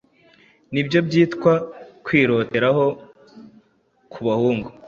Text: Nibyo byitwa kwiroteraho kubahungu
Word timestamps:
Nibyo 0.73 0.99
byitwa 1.07 1.53
kwiroteraho 2.05 2.85
kubahungu 4.11 4.69